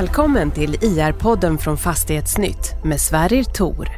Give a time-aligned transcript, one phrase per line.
[0.00, 3.88] Välkommen till IR-podden från Fastighetsnytt med Sverrir Tor.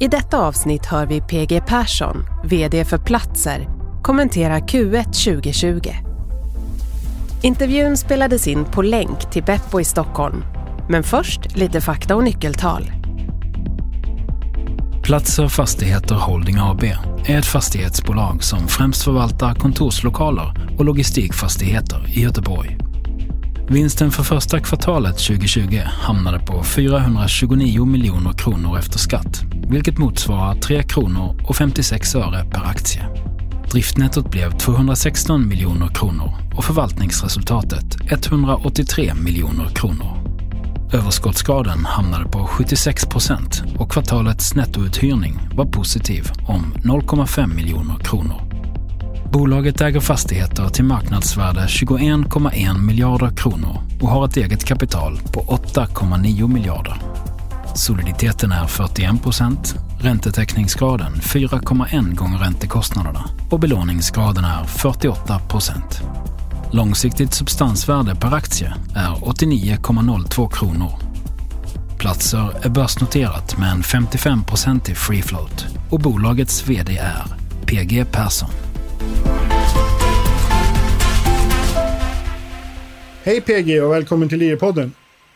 [0.00, 3.68] I detta avsnitt hör vi PG Persson, VD för Platser,
[4.02, 5.80] kommentera Q1 2020.
[7.42, 10.44] Intervjun spelades in på länk till Beppo i Stockholm.
[10.88, 12.92] Men först lite fakta och nyckeltal.
[15.02, 16.84] Platser Fastigheter Holding AB
[17.26, 22.78] är ett fastighetsbolag som främst förvaltar kontorslokaler och logistikfastigheter i Göteborg.
[23.72, 30.82] Vinsten för första kvartalet 2020 hamnade på 429 miljoner kronor efter skatt, vilket motsvarar 3
[30.82, 33.02] kronor och 56 öre per aktie.
[33.70, 40.16] Driftnettot blev 216 miljoner kronor och förvaltningsresultatet 183 miljoner kronor.
[40.92, 48.51] Överskottsgraden hamnade på 76 procent och kvartalets nettouthyrning var positiv om 0,5 miljoner kronor.
[49.32, 56.48] Bolaget äger fastigheter till marknadsvärde 21,1 miljarder kronor och har ett eget kapital på 8,9
[56.48, 56.96] miljarder.
[57.74, 66.02] Soliditeten är 41 procent, räntetäckningsgraden 4,1 gånger räntekostnaderna och belåningsgraden är 48 procent.
[66.70, 70.92] Långsiktigt substansvärde per aktie är 89,02 kronor.
[71.98, 77.24] Platser är börsnoterat med en 55-procentig free float och bolagets VD är
[77.66, 78.50] PG Persson.
[83.24, 84.90] Hej PG och välkommen till IR-podden.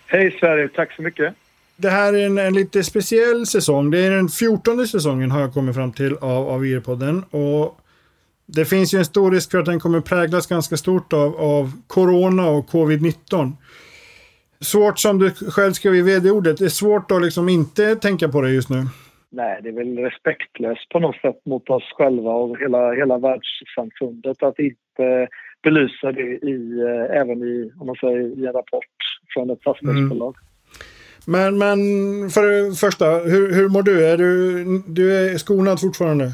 [0.06, 1.34] Hej Sverige, tack så mycket.
[1.76, 3.90] Det här är en, en, lite speciell säsong.
[3.90, 7.22] Det är den fjortonde säsongen har jag kommit fram till av, av IR-podden.
[7.30, 7.80] Och
[8.46, 11.72] det finns ju en stor risk för att den kommer präglas ganska stort av, av
[11.86, 13.52] Corona och Covid-19.
[14.60, 18.40] Svårt som du själv skrev i vd-ordet, det är svårt att liksom inte tänka på
[18.40, 18.82] det just nu.
[19.30, 24.42] Nej, det är väl respektlöst på något sätt mot oss själva och hela, hela världssamfundet
[24.42, 25.28] att inte
[25.62, 28.96] belysa det i, eh, även i, om man säger, i en rapport
[29.34, 30.34] från ett fastighetsbolag.
[30.36, 30.46] Mm.
[31.28, 31.78] Men, men
[32.30, 34.06] för det första, hur, hur mår du?
[34.06, 36.26] Är du, du är skonad fortfarande?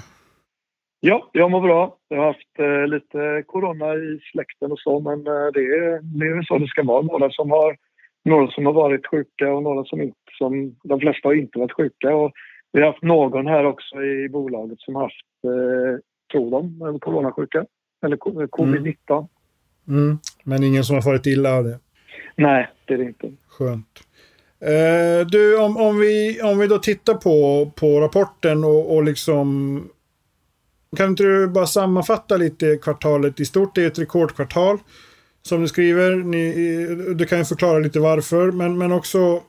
[1.00, 1.97] Ja, jag mår bra.
[2.09, 6.27] Jag har haft eh, lite corona i släkten och så, men eh, det, är, det
[6.27, 7.03] är så det ska vara.
[7.03, 7.77] Några som har,
[8.25, 11.77] några som har varit sjuka och några som inte, som, de flesta har inte varit
[11.77, 12.15] sjuka.
[12.15, 12.33] Och
[12.72, 16.00] vi har haft någon här också i bolaget som har haft, eh,
[16.33, 17.65] tror de, coronasjuka.
[18.03, 19.29] Eller covid-19.
[19.89, 20.05] Mm.
[20.05, 20.19] Mm.
[20.45, 21.79] Men ingen som har farit illa av det?
[22.37, 23.33] Nej, det är det inte.
[23.49, 24.01] Skönt.
[24.61, 29.89] Eh, du, om, om, vi, om vi då tittar på, på rapporten och, och liksom
[30.97, 33.75] kan inte du bara sammanfatta lite kvartalet i stort?
[33.75, 34.79] Det är ett rekordkvartal
[35.43, 36.17] som du skriver.
[36.17, 36.55] Ni,
[37.15, 39.43] du kan ju förklara lite varför, men, men också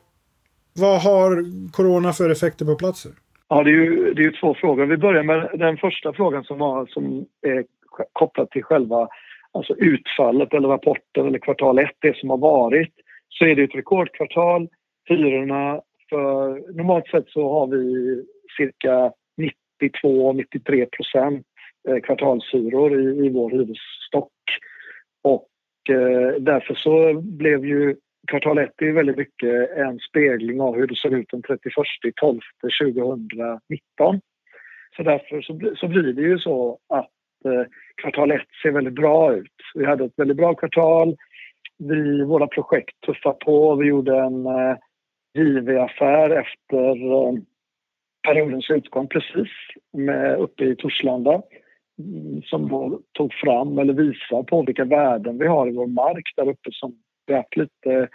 [0.73, 3.11] vad har corona för effekter på platser?
[3.47, 4.85] Ja, det är ju, det är ju två frågor.
[4.85, 7.63] Vi börjar med den första frågan som, var, som är
[8.13, 9.07] kopplat till själva
[9.51, 12.93] alltså utfallet eller rapporten eller kvartal 1, det som har varit.
[13.29, 14.67] Så är det ett rekordkvartal.
[15.09, 16.49] Hyrorna för...
[16.73, 18.23] Normalt sett så har vi
[18.57, 19.11] cirka
[19.81, 21.45] 92-93 procent
[21.89, 24.31] eh, kvartalshyror i, i vår hyresstock.
[25.21, 25.49] Och
[25.89, 27.95] eh, därför så blev ju
[28.27, 31.73] kvartal 1 är väldigt mycket en spegling av hur det såg ut den 31
[32.15, 32.39] 12
[32.81, 34.21] 2019.
[34.95, 37.12] Så därför så, så blir det ju så att
[37.45, 37.65] Eh,
[38.01, 39.51] kvartal ett ser väldigt bra ut.
[39.75, 41.15] Vi hade ett väldigt bra kvartal.
[41.79, 43.75] Vi, våra projekt tuffade på.
[43.75, 44.75] Vi gjorde en eh,
[45.33, 47.33] JV-affär efter eh,
[48.27, 49.49] periodens utgång precis
[49.93, 51.41] med, uppe i Torslanda
[51.99, 56.33] mm, som då tog fram eller visar på vilka värden vi har i vår mark
[56.35, 58.09] där uppe som vi haft lite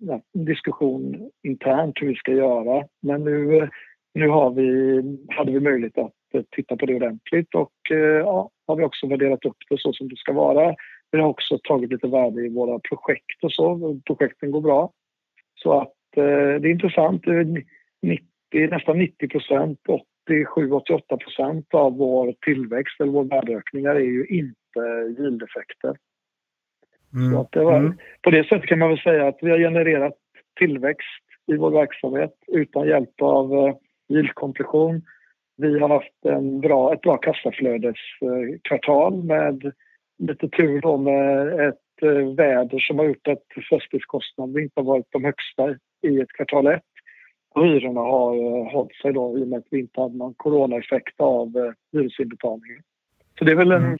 [0.00, 2.84] ja, diskussion internt hur vi ska göra.
[3.02, 3.68] Men nu, eh,
[4.14, 6.12] nu har vi, hade vi möjlighet att
[6.42, 10.08] titta på det ordentligt och eh, ja, har vi också värderat upp det så som
[10.08, 10.74] det ska vara.
[11.10, 14.00] Vi har också tagit lite värde i våra projekt och så.
[14.06, 14.92] Projekten går bra.
[15.54, 17.22] Så att eh, det är intressant.
[18.02, 18.24] 90
[18.54, 19.80] 90, nästan 90 procent,
[20.30, 24.80] 87-88 procent av vår tillväxt eller vår värdeökningar är ju inte
[25.18, 25.96] yieldeffekter.
[27.14, 27.44] Mm.
[27.52, 27.98] det var, mm.
[28.22, 30.14] På det sättet kan man väl säga att vi har genererat
[30.58, 33.74] tillväxt i vår verksamhet utan hjälp av uh,
[34.08, 35.02] yieldkompression.
[35.56, 39.72] Vi har haft en bra, ett bra kassaflödeskvartal med
[40.18, 45.06] lite tur då med ett uh, väder som har gjort att fastighetskostnaderna inte har varit
[45.10, 45.70] de högsta
[46.02, 46.82] i ett kvartal ett
[47.54, 51.20] hyrorna har uh, hållit sig då i och med att vi inte hade någon coronaeffekt
[51.20, 52.82] av uh, hyresinbetalningen.
[53.38, 53.98] Så det är väl en, mm.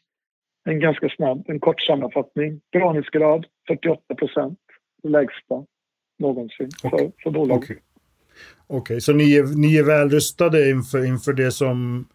[0.65, 2.61] en ganska snabb, en kort sammanfattning.
[2.73, 4.59] Belåningsgrad 48 procent,
[5.03, 5.65] lägsta
[6.19, 6.91] någonsin okay.
[6.91, 7.79] för, för bolaget.
[8.67, 9.01] Okej, okay.
[9.01, 12.07] så ni är, ni är väl rustade inför, inför det som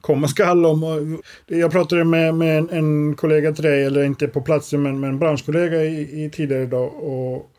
[0.00, 1.22] komma skall om.
[1.46, 5.10] Jag pratade med, med en, en, kollega till dig, eller inte på plats, men, med
[5.10, 6.94] en branschkollega i, i tidigare idag.
[6.94, 7.50] Och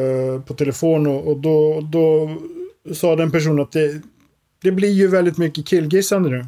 [0.00, 2.36] eh, på telefon och, och då, då
[2.94, 4.02] sa den personen att det,
[4.62, 6.46] det blir ju väldigt mycket killgissande nu.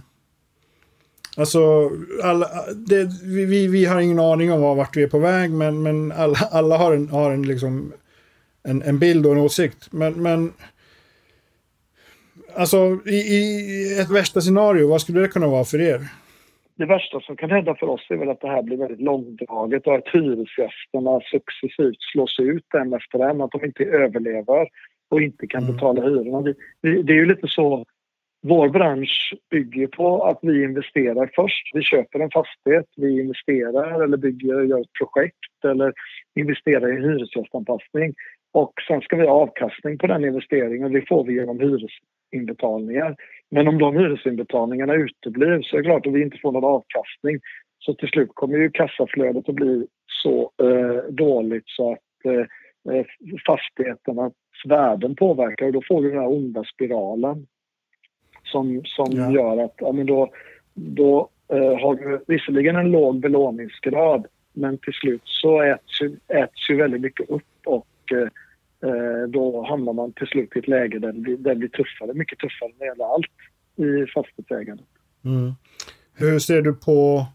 [1.37, 1.90] Alltså,
[2.22, 6.12] alla, det, vi, vi har ingen aning om vart vi är på väg, men, men
[6.12, 7.93] alla, alla har, en, har en, liksom,
[8.66, 9.92] en, en bild och en åsikt.
[9.92, 10.52] Men, men
[12.54, 12.76] alltså,
[13.06, 16.00] i, i ett värsta scenario, vad skulle det kunna vara för er?
[16.78, 19.86] Det värsta som kan hända för oss är väl att det här blir väldigt långdraget
[19.86, 24.69] och att hyresgästerna successivt slås ut en efter en, att de inte överlever
[25.10, 25.74] och inte kan mm.
[25.74, 26.54] betala hyrorna.
[26.82, 27.84] Det, är ju lite så
[28.42, 31.70] vår bransch bygger på att vi investerar först.
[31.74, 35.92] Vi köper en fastighet, vi investerar eller bygger, gör ett projekt eller
[36.34, 38.14] investerar i hyresgästanpassning.
[38.56, 40.93] Och sen ska vi ha avkastning på den investeringen.
[40.93, 43.17] Det får vi genom hyresinbetalningar.
[43.50, 47.41] Men om de hyresinbetalningarna uteblir så är det klart att vi inte får någon avkastning.
[47.79, 49.87] Så till slut kommer ju kassaflödet att bli
[50.23, 53.05] så eh, dåligt så att eh,
[53.47, 54.32] fastigheternas
[54.64, 57.47] värden påverkar och då får vi den här onda spiralen
[58.44, 59.31] som, som ja.
[59.31, 60.31] gör att ja, men då,
[60.75, 66.70] då eh, har du visserligen en låg belåningsgrad men till slut så äts ju, äts
[66.70, 68.29] ju väldigt mycket upp och eh, eh,
[69.28, 72.14] då hamnar man till slut i ett läge där det blir, där det blir tuffare,
[72.14, 73.26] mycket tuffare när det gäller allt
[73.76, 74.87] i fastighetsägandet.
[75.25, 75.52] Mm.
[76.14, 77.26] Hur ser du på,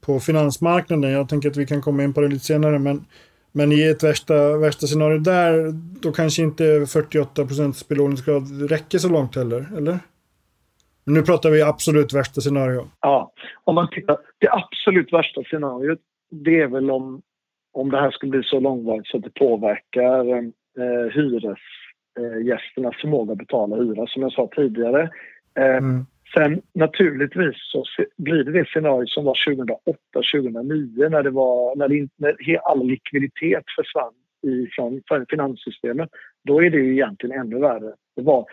[0.00, 1.12] på finansmarknaden?
[1.12, 3.04] Jag tänker att vi kan komma in på det lite senare men
[3.56, 5.72] men i ett värsta, värsta scenario där,
[6.02, 9.98] då kanske inte 48 procents belåningsgrad räcker så långt heller, eller?
[11.04, 12.88] Nu pratar vi absolut värsta scenario.
[13.00, 13.32] Ja,
[13.64, 14.18] om man tittar.
[14.38, 15.98] Det absolut värsta scenariot,
[16.30, 17.22] det är väl om,
[17.76, 20.38] om det här skulle bli så långvarigt så att det påverkar
[20.78, 25.02] eh, hyresgästernas förmåga att betala hyra, som jag sa tidigare.
[25.58, 26.06] Eh, mm.
[26.34, 27.84] Sen naturligtvis så
[28.16, 29.34] blir det det scenario som var
[30.14, 34.12] 2008-2009 när, det var, när, det, när all likviditet försvann
[34.42, 36.10] i, från finanssystemet.
[36.44, 37.92] Då är det ju egentligen ännu värre.
[38.16, 38.46] Det var,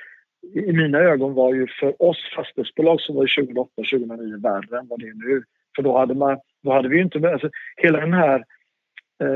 [0.54, 5.08] I mina ögon var ju för oss fastighetsbolag så var 2008-2009 värre än vad det
[5.08, 5.44] är nu.
[5.76, 7.32] För då hade, man, då hade vi inte...
[7.32, 8.44] Alltså, hela den här eh,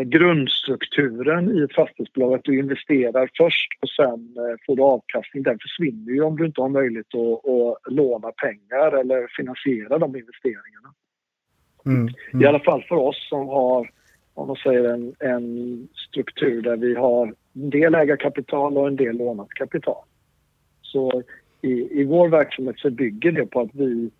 [0.03, 5.59] grundstrukturen i ett fastighetsbolag, att du investerar först och sen eh, får du avkastning, den
[5.59, 10.93] försvinner ju om du inte har möjlighet att, att låna pengar eller finansiera de investeringarna.
[11.85, 12.43] Mm, mm.
[12.43, 13.89] I alla fall för oss som har
[14.37, 19.17] om man säger en, en struktur där vi har en del ägarkapital och en del
[19.17, 20.03] lånat kapital.
[20.81, 21.23] Så
[21.61, 24.11] i, i vår verksamhet så bygger det på att vi,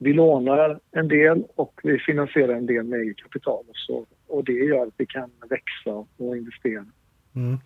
[0.00, 3.64] vi lånar en del och vi finansierar en del med eget kapital.
[3.68, 6.84] Och så och det gör att vi kan växa och investera.
[7.34, 7.58] Mm.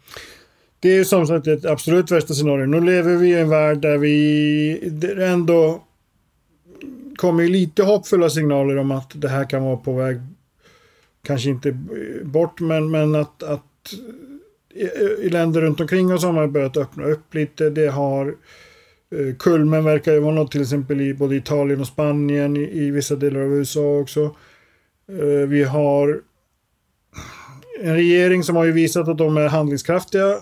[0.80, 2.66] Det är ju som sagt ett absolut värsta scenario.
[2.66, 5.82] Nu lever vi i en värld där vi ändå
[7.16, 10.16] kommer lite hoppfulla signaler om att det här kan vara på väg,
[11.22, 11.78] kanske inte
[12.22, 13.94] bort, men, men att, att
[15.22, 17.70] i länder runt omkring oss har man börjat öppna upp lite.
[17.70, 18.34] Det har eh,
[19.14, 22.90] Eh, kulmen verkar ju vara något till exempel i både Italien och Spanien, i, i
[22.90, 24.36] vissa delar av USA också.
[25.08, 26.20] Eh, vi har
[27.80, 30.38] en regering som har ju visat att de är handlingskraftiga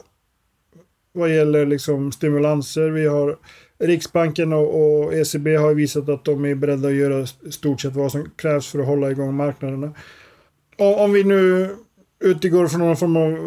[1.13, 2.91] vad gäller liksom stimulanser.
[2.91, 3.39] Vi har
[3.79, 8.13] Riksbanken och, och ECB har visat att de är beredda att göra stort sett vad
[8.13, 9.93] som krävs för att hålla igång marknaderna.
[10.79, 11.71] Och om vi nu
[12.25, 13.39] utgår från någon form av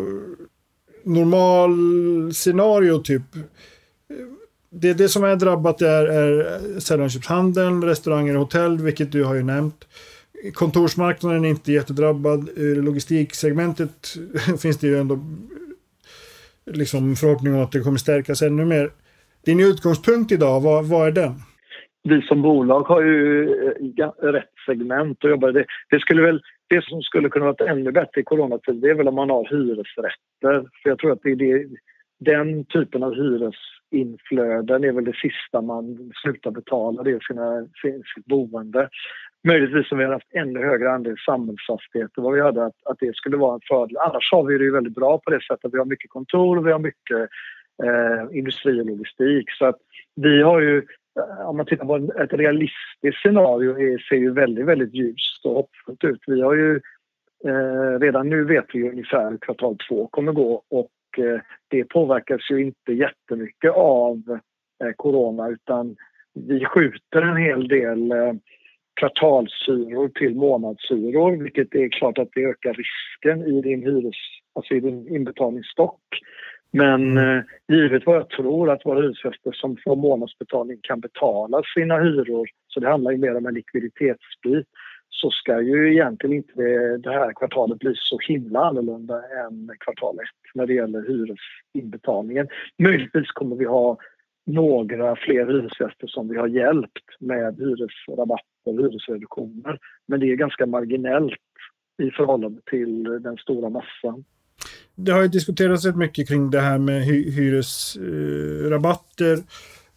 [1.04, 1.74] normal
[2.34, 3.22] scenario typ.
[4.82, 9.44] Det, det som är drabbat är, är sällanköpshandeln, restauranger och hotell, vilket du har ju
[9.44, 9.86] nämnt
[10.54, 12.50] kontorsmarknaden är inte jättedrabbad.
[12.58, 14.16] Logistiksegmentet
[14.62, 15.20] finns det ju ändå
[16.66, 18.90] liksom förhoppning om att det kommer stärkas ännu mer.
[19.46, 21.34] Din utgångspunkt idag, vad, vad är den?
[22.04, 23.44] Vi som bolag har ju
[24.00, 27.92] eh, rätt segment att jobba det, det skulle väl det som skulle kunna vara ännu
[27.92, 30.70] bättre i coronatid det är väl om man har hyresrätter.
[30.84, 31.68] För jag tror att det är det,
[32.20, 33.56] den typen av hyres...
[33.96, 37.68] Inflöden är väl det sista man slutar betala, det är sina,
[38.16, 38.90] sitt boende
[39.46, 43.16] möjligtvis om vi hade haft ännu högre andel samhällsfastigheter vad vi hade, att, att det
[43.16, 43.98] skulle vara en fördel.
[43.98, 45.74] Annars har vi det ju väldigt bra på det sättet.
[45.74, 47.20] Vi har mycket kontor och vi har mycket
[47.84, 49.52] eh, industri och logistik.
[49.52, 49.78] Så att
[50.16, 50.78] vi har ju,
[51.20, 55.54] eh, om man tittar på ett realistiskt scenario, är, ser ju väldigt, väldigt ljust och
[55.54, 56.22] hoppfullt ut.
[56.28, 56.82] Vi har ju
[57.46, 62.42] eh, redan nu vet vi ungefär hur kvartal två kommer gå och eh, det påverkas
[62.52, 64.40] ju inte jättemycket av
[64.84, 65.96] eh, corona utan
[66.34, 68.34] vi skjuter en hel del eh,
[69.00, 74.16] kvartalshyror till månadshyror vilket är klart att det ökar risken i din, hyres,
[74.54, 76.02] alltså i din inbetalningsstock.
[76.72, 77.38] Men mm.
[77.38, 82.48] eh, givet vad jag tror att våra hyresgäster som får månadsbetalning kan betala sina hyror,
[82.68, 84.68] så det handlar ju mer om en likviditetsbit,
[85.22, 90.16] så ska ju egentligen inte det, det här kvartalet bli så himla annorlunda än kvartal
[90.16, 92.48] ett när det gäller hyresinbetalningen.
[92.78, 93.98] Möjligtvis kommer vi ha
[94.46, 99.80] några fler hyresgäster som vi har hjälpt med hyresrabatter och hyresreduktioner.
[100.08, 101.34] Men det är ganska marginellt
[102.04, 104.24] i förhållande till den stora massan.
[104.96, 109.38] Det har ju diskuterats rätt mycket kring det här med hy hyresrabatter.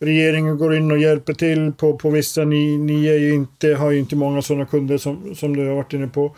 [0.00, 2.45] Regeringen går in och hjälper till på, på vissa.
[2.45, 5.75] Ni, ni är ju inte, har ju inte många sådana kunder som, som du har
[5.75, 6.37] varit inne på.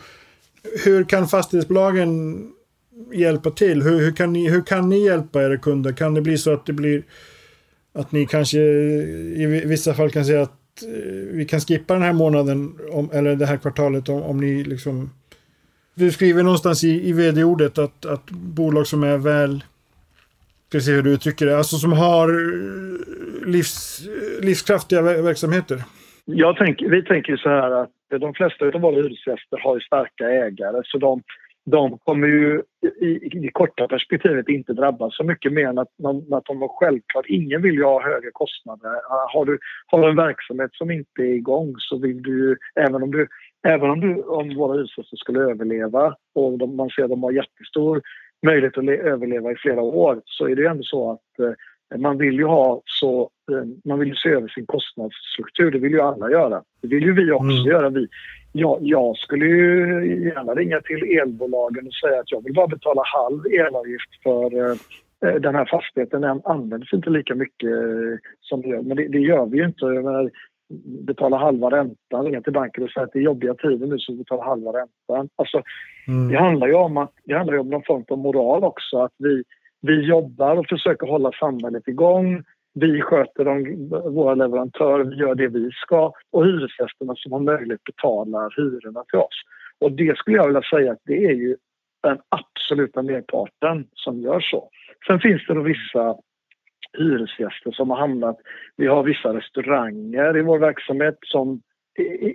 [0.85, 2.41] Hur kan fastighetsbolagen
[3.13, 3.81] hjälpa till?
[3.81, 5.91] Hur, hur, kan ni, hur kan ni hjälpa era kunder?
[5.91, 7.03] Kan det bli så att det blir
[7.93, 12.13] att ni kanske i vissa fall kan säga att eh, vi kan skippa den här
[12.13, 15.09] månaden om, eller det här kvartalet om, om ni liksom
[15.95, 19.63] du skriver någonstans i, i vd-ordet att, att bolag som är väl
[20.71, 25.77] ska se hur du uttrycker det, alltså som har eh, livs, eh, livskraftiga verksamheter.
[26.25, 30.29] Jag tänk, vi tänker så här att de flesta av våra hyresgäster har ju starka
[30.29, 31.21] ägare så de,
[31.65, 32.61] de kommer ju
[33.01, 35.93] i, i det korta perspektivet inte drabbas så mycket mer än att,
[36.31, 38.89] att de har självklart, ingen vill ju ha högre kostnader.
[39.33, 43.03] Har du, har du en verksamhet som inte är igång så vill du ju, även
[43.03, 43.27] om du
[43.67, 47.31] Även om, du, om våra hyresgäster skulle överleva och de, man ser att de har
[47.31, 48.01] jättestor
[48.41, 51.53] möjlighet att överleva i flera år så är det ju ändå så att eh,
[51.99, 55.71] man vill ju ha så, eh, man vill ju se över sin kostnadsstruktur.
[55.71, 56.63] Det vill ju alla göra.
[56.81, 57.65] Det vill ju vi också mm.
[57.65, 57.89] göra.
[57.89, 58.07] Vi,
[58.51, 59.67] jag, jag skulle ju
[60.35, 64.77] gärna ringa till elbolagen och säga att jag vill bara betala halv elavgift för eh,
[65.25, 68.81] eh den här fastigheten den används inte lika mycket eh, som det gör.
[68.81, 69.85] Men det, det gör vi ju inte.
[69.85, 70.31] Jag menar,
[71.07, 74.11] betala halva räntan, ringa till banken och säga att det är jobbiga tider nu så
[74.11, 75.29] vi betalar halva räntan.
[75.35, 75.61] Alltså,
[76.07, 76.31] mm.
[76.31, 78.97] Det handlar ju om att, det handlar om någon form av moral också.
[78.97, 79.43] Att vi,
[79.81, 82.43] vi jobbar och försöker hålla samhället igång.
[82.73, 87.83] Vi sköter de, våra leverantörer, vi gör det vi ska och hyresgästerna som har möjlighet
[87.83, 89.41] betalar hyrorna till oss.
[89.79, 91.55] Och det skulle jag vilja säga att det är ju
[92.03, 94.69] den absoluta merparten som gör så.
[95.07, 96.15] Sen finns det då vissa
[96.97, 98.37] hyresgäster som har hamnat...
[98.77, 101.61] Vi har vissa restauranger i vår verksamhet som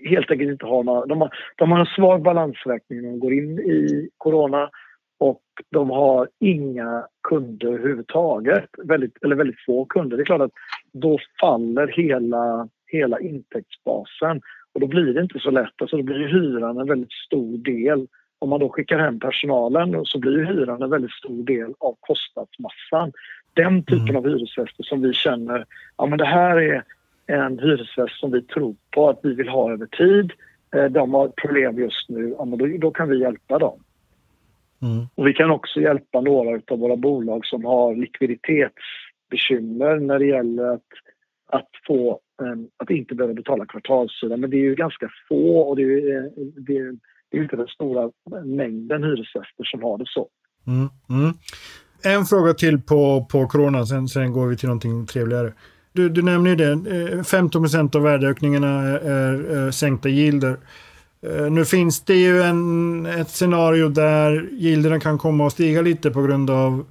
[0.05, 1.07] helt enkelt inte har några...
[1.07, 4.71] De har, de har en svag balansräkning när de går in i corona
[5.19, 10.17] och de har inga kunder överhuvudtaget, väldigt, eller väldigt få kunder.
[10.17, 10.53] Det är klart att
[10.93, 14.41] då faller hela, hela intäktsbasen
[14.75, 15.83] och då blir det inte så lätt.
[15.83, 18.07] Alltså då blir hyran en väldigt stor del.
[18.39, 23.13] Om man då skickar hem personalen så blir hyran en väldigt stor del av kostnadsmassan
[23.57, 24.17] den typen mm.
[24.17, 25.65] av hyresgäster som vi känner,
[25.97, 26.85] ja men det här är
[27.27, 30.33] en hyresgäst som vi tror på att vi vill ha över tid.
[30.77, 33.81] Eh, de har problem just nu, ja men då, då kan vi hjälpa dem.
[34.83, 35.07] Mm.
[35.15, 40.65] Och vi kan också hjälpa några av våra bolag som har likviditetsbekymmer när det gäller
[40.65, 40.83] att,
[41.47, 44.37] att få um, att inte behöva betala kvartalshyra.
[44.37, 46.97] Men det är ju ganska få och det är, det är,
[47.31, 48.11] det är inte den stora
[48.45, 50.29] mängden hyresgäster som har det så.
[50.67, 50.89] Mm.
[51.21, 51.35] Mm.
[52.07, 55.53] En fråga till på, på corona, sen, sen går vi till någonting trevligare.
[55.93, 60.57] Du, du nämner ju det, eh, 15 procent av värdeökningarna är, är, är sänkta gilder.
[61.27, 66.11] Eh, nu finns det ju en, ett scenario där gilderna kan komma att stiga lite
[66.11, 66.85] på grund av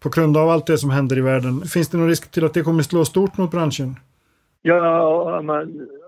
[0.00, 1.62] på grund av allt det som händer i världen.
[1.62, 3.96] Finns det någon risk till att det kommer slå stort mot branschen?
[4.62, 5.42] Ja,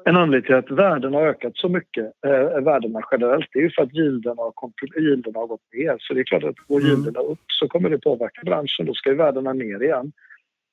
[0.08, 3.70] en anledning till att värdena har ökat så mycket, eh, värdena generellt, det är ju
[3.70, 4.52] för att gilderna har,
[4.96, 5.96] gilderna har gått ner.
[6.00, 6.90] Så det är klart att går mm.
[6.90, 8.86] gilderna upp så kommer det påverka branschen.
[8.86, 10.12] Då ska ju värdena ner igen.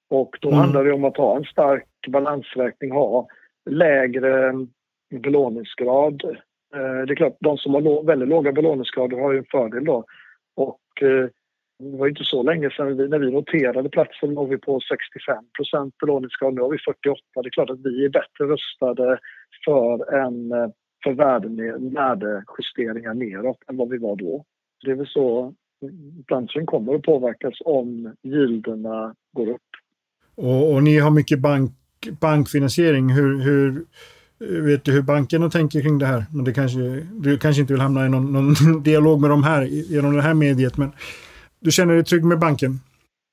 [0.10, 0.60] Och då mm.
[0.60, 3.28] handlar det om att ha en stark balansräkning, ha
[3.70, 4.54] lägre
[5.22, 6.24] belåningsgrad.
[6.76, 10.06] Eh, det är klart, de som har väldigt låga belåningsgrader har ju en fördel då.
[10.56, 11.30] Och eh,
[11.80, 15.46] det var inte så länge sedan vi, när vi noterade platsen låg vi på 65
[15.58, 16.54] procent belåningsgrad.
[16.54, 17.20] Nu har vi 48.
[17.36, 19.20] Det är klart att vi är bättre rustade
[19.66, 20.50] för, en,
[21.04, 24.46] för värdejusteringar neråt än vad vi var då.
[24.86, 25.54] Det är väl så
[26.28, 29.62] branschen kommer att påverkas om gilderna går upp.
[30.36, 31.72] Och, och ni har mycket bank,
[32.20, 33.10] bankfinansiering.
[33.10, 33.86] Hur, hur,
[34.62, 36.26] vet du hur bankerna tänker kring det här?
[36.34, 36.80] Men det kanske,
[37.12, 40.34] du kanske inte vill hamna i någon, någon dialog med dem här genom det här
[40.34, 40.78] mediet.
[40.78, 40.92] Men
[41.64, 42.72] du känner dig trygg med banken?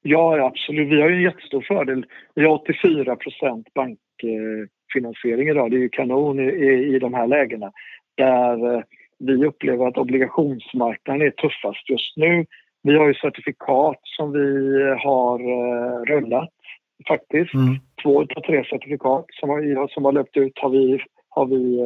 [0.02, 0.88] Ja, absolut.
[0.88, 2.06] Vi har en jättestor fördel.
[2.34, 3.16] Vi har 84
[3.74, 5.70] bankfinansiering idag.
[5.70, 7.72] Det är ju kanon i, i, de här lägena.
[8.16, 8.82] Där eh,
[9.18, 12.46] vi upplever att obligationsmarknaden är tuffast just nu.
[12.82, 16.50] Vi har ju certifikat som vi har uh, rullat
[17.08, 17.54] faktiskt.
[17.54, 17.76] Mm.
[18.02, 21.80] Två av tre certifikat som har, som har löpt ut har vi, har vi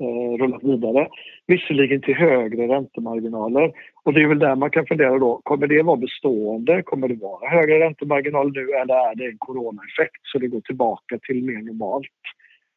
[0.00, 1.08] eh, rullat vidare.
[1.46, 3.72] Visserligen till högre räntemarginaler.
[4.04, 6.82] Och det är väl där man kan fundera då, kommer det vara bestående?
[6.82, 11.18] Kommer det vara högre räntemarginaler nu eller är det en coronaeffekt så det går tillbaka
[11.18, 12.06] till mer normalt?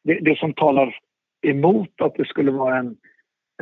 [0.04, 0.96] Det, det som talar
[1.46, 2.96] emot att det skulle vara en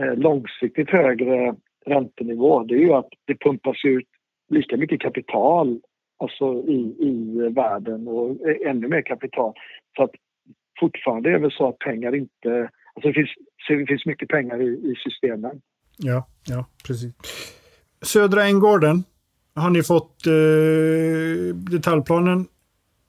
[0.00, 1.54] eh, långsiktigt högre
[1.86, 4.06] räntenivå det är ju att det pumpas ut
[4.50, 5.80] lika mycket kapital
[6.18, 9.52] alltså i, i världen och eh, ännu mer kapital.
[9.96, 10.10] Så att
[10.80, 12.70] fortfarande är det så att pengar inte...
[12.94, 13.30] Alltså det finns,
[13.68, 15.60] det finns mycket pengar i, i systemen.
[15.96, 17.12] Ja, ja, precis.
[18.02, 19.04] Södra Änggården
[19.54, 22.46] har ni fått eh, detaljplanen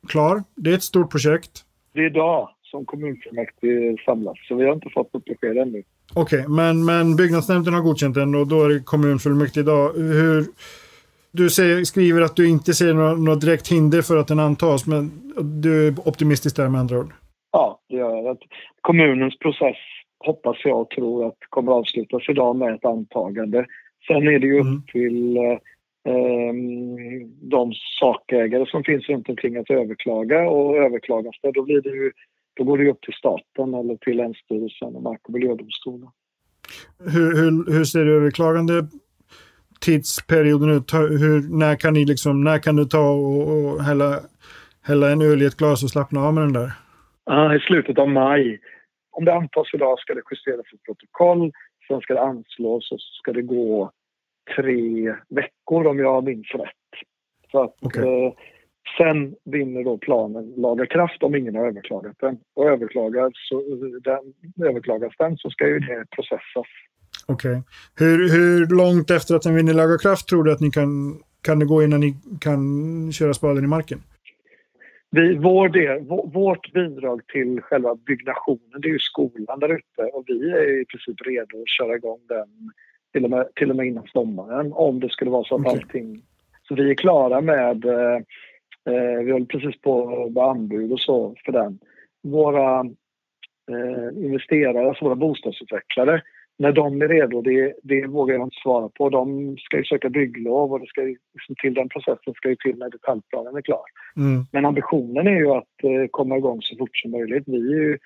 [0.07, 0.43] klar.
[0.55, 1.51] Det är ett stort projekt.
[1.93, 5.83] Det är idag som kommunfullmäktige samlas, så vi har inte fått något besked ännu.
[6.13, 9.93] Okej, okay, men, men byggnadsnämnden har godkänt den och då är det kommunfullmäktige idag.
[9.93, 10.45] Hur,
[11.31, 14.88] du säger, skriver att du inte ser något, något direkt hinder för att den antas,
[14.88, 17.13] men du är optimistisk där med andra ord?
[17.51, 18.37] Ja, det gör jag.
[18.81, 19.77] Kommunens process
[20.25, 23.65] hoppas jag och tror att kommer avslutas idag med ett antagande.
[24.07, 24.83] Sen är det ju upp mm.
[24.91, 26.53] till eh,
[27.41, 32.11] de sakägare som finns runt omkring att överklaga och överklagas det då blir det ju
[32.53, 36.09] då går det upp till staten eller till Länsstyrelsen och Mark och miljödomstolen.
[36.99, 38.87] Hur, hur, hur ser överklagande
[39.79, 40.93] tidsperioden ut?
[40.93, 44.19] Hur, när kan ni liksom, när kan du ta och, och hälla,
[44.81, 46.71] hälla en öl i ett glas och slappna av med den där?
[47.29, 48.59] Uh, I slutet av maj.
[49.12, 51.51] Om det antas idag ska det justeras ett protokoll.
[51.88, 53.91] Sen ska det anslås och så ska det gå
[54.55, 56.91] tre veckor om jag minns rätt.
[57.51, 58.03] Så att, okay.
[58.03, 58.33] eh,
[58.98, 62.38] sen vinner då planen laga kraft om ingen har överklagat den.
[62.55, 63.62] Och överklagas, så,
[64.03, 64.33] den,
[64.67, 66.67] överklagas den så ska ju det processas.
[67.25, 67.51] Okej.
[67.51, 67.62] Okay.
[67.95, 71.59] Hur, hur långt efter att den vinner laga kraft tror du att ni kan, kan
[71.59, 72.62] det gå innan ni kan
[73.12, 74.00] köra spaden i marken?
[75.11, 80.23] Vi, vår del, vårt bidrag till själva byggnationen det är ju skolan där ute och
[80.27, 82.71] vi är i princip redo att köra igång den
[83.13, 85.73] till och med, till och med innan sommaren om det skulle vara så att okay.
[85.73, 86.21] allting...
[86.67, 87.85] Så vi är klara med...
[87.85, 88.15] Eh,
[88.85, 91.79] eh vi håller precis på med anbud och så för den.
[92.23, 92.79] Våra
[93.71, 96.21] eh, investerare, alltså våra bostadsutvecklare,
[96.60, 99.10] när de är redo, det, det vågar jag inte svara på.
[99.10, 102.56] De ska ju söka bygglov och det ska ju, liksom till den processen ska ju
[102.56, 103.84] till när detaljplanen är klar.
[104.15, 104.45] Mm.
[104.52, 107.43] Men ambitionen är ju att eh, komma igång så fort som möjligt.
[107.48, 107.98] Vi är ju,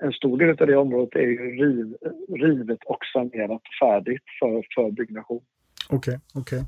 [0.00, 1.96] en stor del av det området är ju riv,
[2.38, 5.42] rivet och sanerat färdigt för, för byggnation.
[5.88, 6.62] Okej, okay, okej.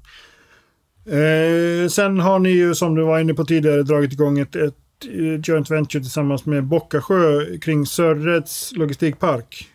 [1.05, 1.83] Okay.
[1.83, 4.75] Eh, sen har ni ju som du var inne på tidigare dragit igång ett, ett
[5.49, 9.69] joint venture tillsammans med Bockasjö kring Sörreds logistikpark.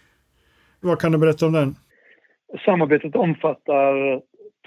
[0.88, 1.76] Vad kan du berätta om den?
[2.66, 4.22] Samarbetet omfattar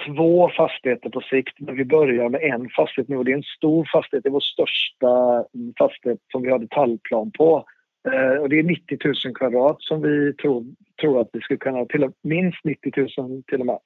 [0.06, 3.42] två fastigheter på sikt, men vi börjar med en fastighet nu och det är en
[3.56, 4.22] stor fastighet.
[4.22, 5.44] Det är vår största
[5.78, 7.64] fastighet som vi har detaljplan på.
[8.12, 10.64] Eh, och det är 90 000 kvadrat som vi tror,
[11.00, 13.78] tror att vi skulle kunna, till, minst 90 000 till och med.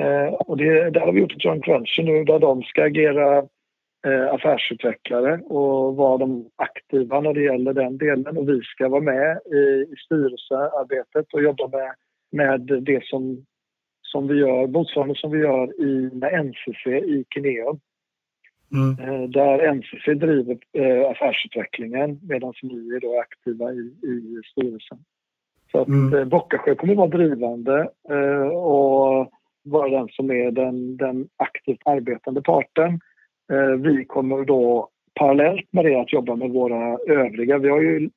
[0.00, 3.44] Eh, och det, där har vi gjort ett joint venture nu där de ska agera
[4.08, 8.38] eh, affärsutvecklare och vara de aktiva när det gäller den delen.
[8.38, 9.56] Och vi ska vara med i,
[9.92, 11.94] i styrelsearbetet och jobba med,
[12.30, 13.46] med det som,
[14.02, 17.80] som vi gör, motsvarande som vi gör i, med NCC i Kineum.
[18.72, 18.98] Mm.
[19.00, 24.98] Eh, där NCC driver eh, affärsutvecklingen medan vi är då aktiva i, i styrelsen.
[25.72, 26.14] Så att mm.
[26.14, 31.82] eh, Bockasjö kommer att vara drivande eh, och vara den som är den, den aktivt
[31.84, 33.00] arbetande parten.
[33.52, 37.58] Eh, vi kommer då parallellt med det att jobba med våra övriga.
[37.58, 38.10] Vi har ju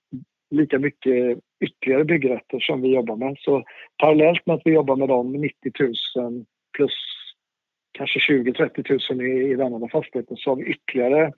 [0.52, 3.36] lika mycket ytterligare byggrätter som vi jobbar med.
[3.39, 3.63] Så
[3.98, 5.54] parallellt med att vi jobbar med de 90
[6.15, 6.46] 000
[6.78, 6.94] plus
[7.91, 11.32] kanske 20-30 000 i, i den andra fastigheten så har vi ytterligare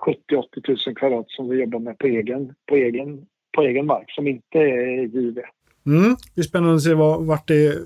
[0.00, 3.26] 70-80 000 kvadrat som vi jobbar med på egen, på egen,
[3.56, 5.38] på egen mark som inte är JV.
[5.86, 7.78] Mm, det är spännande att se vad, vart, det,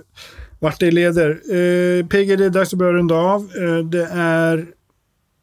[0.60, 1.30] vart det leder.
[1.30, 3.40] Eh, PG, det är dags att börja runda av.
[3.40, 4.66] Eh, det är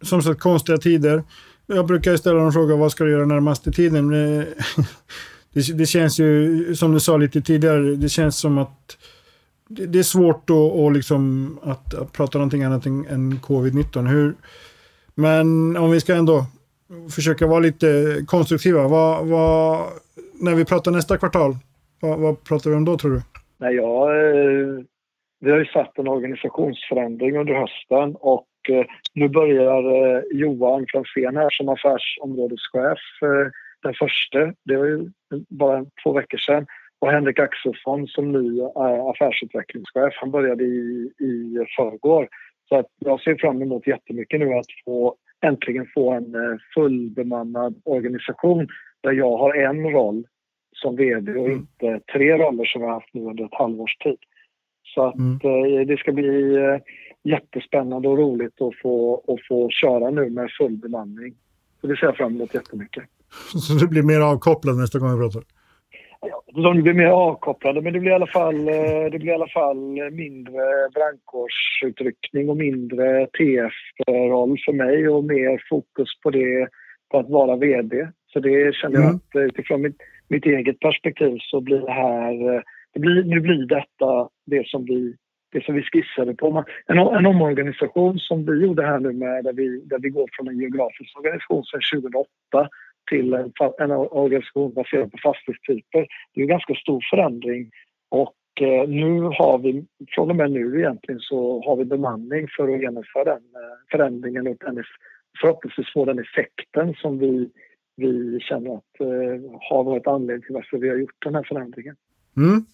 [0.06, 1.24] som sagt konstiga tider.
[1.68, 4.14] Jag brukar ställa en fråga, vad ska du göra närmaste tiden?
[4.14, 4.46] Eh,
[5.54, 8.98] det, det, känns ju, som du sa lite tidigare, det känns som att
[9.68, 14.08] det, det är svårt då, och liksom att, att prata någonting annat än, än covid-19.
[14.08, 14.36] Hur,
[15.16, 16.46] men om vi ska ändå
[17.16, 18.88] försöka vara lite konstruktiva.
[18.88, 19.82] Vad, vad,
[20.42, 21.56] när vi pratar nästa kvartal,
[22.00, 23.22] vad, vad pratar vi om då tror du?
[23.58, 24.84] Nej, jag, eh,
[25.40, 29.84] vi har ju satt en organisationsförändring under hösten och Eh, nu börjar
[30.16, 33.52] eh, Johan Franzén här som affärsområdeschef eh,
[33.84, 34.54] den första.
[34.64, 35.10] Det var ju
[35.50, 36.66] bara två veckor sedan.
[37.00, 38.62] Och Henrik Axelsson som ny
[39.12, 40.14] affärsutvecklingschef.
[40.16, 42.28] Han började i, i förrgår.
[42.70, 48.68] Så att jag ser fram emot jättemycket nu att få äntligen få en fullbemannad organisation
[49.04, 50.24] där jag har en roll
[50.76, 51.52] som VD och mm.
[51.52, 54.18] inte tre roller som jag haft nu under ett halvårs tid.
[54.96, 55.88] Så att mm.
[55.88, 56.58] det ska bli
[57.24, 61.34] jättespännande och roligt att få, att få köra nu med full bemanning.
[61.82, 63.04] Så det ser jag fram emot jättemycket.
[63.68, 65.44] Så du blir mer avkopplad nästa gång vi pratar?
[66.22, 69.36] Ja, de blir mer avkopplade, men det blir i alla fall, eh, det blir i
[69.36, 76.68] alla fall mindre brandkårsutryckning och mindre TF-roll för mig och mer fokus på det,
[77.12, 78.08] på att vara VD.
[78.34, 79.16] Så det känner jag mm.
[79.16, 82.64] att utifrån mitt, mitt eget perspektiv så blir det här,
[82.96, 85.16] det blir, nu blir detta det som vi
[85.52, 86.64] det som vi skissade på.
[86.86, 90.48] En, en omorganisation som vi gjorde här nu med där vi, där vi går från
[90.48, 92.70] en geografisk organisation sedan 2008
[93.10, 96.08] till en, en organisation baserad på fastighetstyper.
[96.34, 97.72] Det är en ganska stor förändring
[98.10, 102.74] och eh, nu har vi, från och med nu egentligen, så har vi bemanning för
[102.74, 104.84] att genomföra den eh, förändringen och den,
[105.42, 107.50] förhoppningsvis få den effekten som vi,
[107.96, 111.96] vi känner att eh, har varit anledning till varför vi har gjort den här förändringen.
[112.38, 112.66] Mm.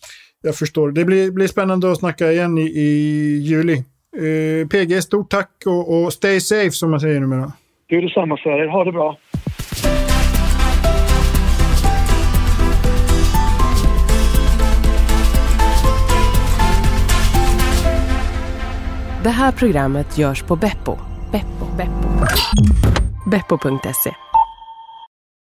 [0.41, 0.91] Jag förstår.
[0.91, 3.83] Det blir, blir spännande att snacka igen i, i juli.
[4.17, 7.51] Eh, PG, stort tack och, och stay safe som man säger numera.
[7.87, 8.71] Du är detsamma Sverige.
[8.71, 9.17] Ha det bra.
[19.23, 20.97] Det här programmet görs på Beppo.
[21.31, 21.65] Beppo.
[21.77, 22.25] Beppo.
[23.29, 24.30] Beppo.se